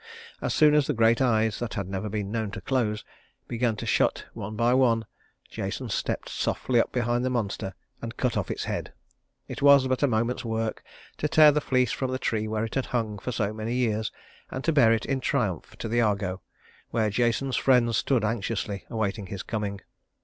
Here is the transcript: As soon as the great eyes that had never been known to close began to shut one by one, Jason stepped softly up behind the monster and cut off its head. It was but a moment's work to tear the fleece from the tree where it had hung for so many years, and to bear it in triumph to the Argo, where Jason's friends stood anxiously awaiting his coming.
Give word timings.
As 0.41 0.51
soon 0.51 0.73
as 0.73 0.87
the 0.87 0.95
great 0.95 1.21
eyes 1.21 1.59
that 1.59 1.75
had 1.75 1.87
never 1.87 2.09
been 2.09 2.31
known 2.31 2.49
to 2.53 2.61
close 2.61 3.05
began 3.47 3.75
to 3.75 3.85
shut 3.85 4.25
one 4.33 4.55
by 4.55 4.73
one, 4.73 5.05
Jason 5.47 5.89
stepped 5.89 6.27
softly 6.27 6.79
up 6.79 6.91
behind 6.91 7.23
the 7.23 7.29
monster 7.29 7.75
and 8.01 8.17
cut 8.17 8.35
off 8.35 8.49
its 8.49 8.63
head. 8.63 8.93
It 9.47 9.61
was 9.61 9.85
but 9.87 10.01
a 10.01 10.07
moment's 10.07 10.43
work 10.43 10.81
to 11.17 11.27
tear 11.27 11.51
the 11.51 11.61
fleece 11.61 11.91
from 11.91 12.09
the 12.09 12.17
tree 12.17 12.47
where 12.47 12.63
it 12.65 12.73
had 12.73 12.87
hung 12.87 13.19
for 13.19 13.31
so 13.31 13.53
many 13.53 13.75
years, 13.75 14.11
and 14.49 14.63
to 14.63 14.73
bear 14.73 14.91
it 14.91 15.05
in 15.05 15.19
triumph 15.19 15.75
to 15.77 15.87
the 15.87 16.01
Argo, 16.01 16.41
where 16.89 17.11
Jason's 17.11 17.55
friends 17.55 17.95
stood 17.95 18.25
anxiously 18.25 18.85
awaiting 18.89 19.27
his 19.27 19.43
coming. 19.43 19.81